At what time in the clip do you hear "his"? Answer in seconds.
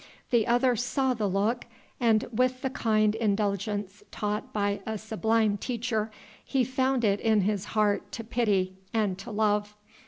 7.41-7.65